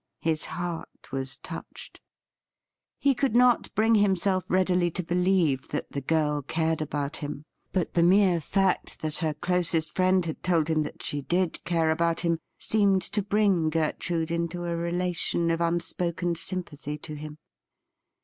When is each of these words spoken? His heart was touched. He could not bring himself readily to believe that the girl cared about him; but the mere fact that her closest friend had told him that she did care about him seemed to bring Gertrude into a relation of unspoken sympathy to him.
His 0.21 0.45
heart 0.45 1.11
was 1.11 1.37
touched. 1.37 2.01
He 2.97 3.13
could 3.13 3.35
not 3.35 3.71
bring 3.75 3.93
himself 3.93 4.49
readily 4.49 4.89
to 4.89 5.03
believe 5.03 5.67
that 5.67 5.91
the 5.91 6.01
girl 6.01 6.41
cared 6.41 6.81
about 6.81 7.17
him; 7.17 7.43
but 7.71 7.93
the 7.93 8.01
mere 8.01 8.41
fact 8.41 9.01
that 9.01 9.17
her 9.17 9.35
closest 9.35 9.95
friend 9.95 10.25
had 10.25 10.41
told 10.41 10.69
him 10.69 10.81
that 10.81 11.03
she 11.03 11.21
did 11.21 11.63
care 11.65 11.91
about 11.91 12.21
him 12.21 12.39
seemed 12.57 13.03
to 13.03 13.21
bring 13.21 13.69
Gertrude 13.69 14.31
into 14.31 14.65
a 14.65 14.75
relation 14.75 15.51
of 15.51 15.61
unspoken 15.61 16.33
sympathy 16.33 16.97
to 16.97 17.13
him. 17.13 17.37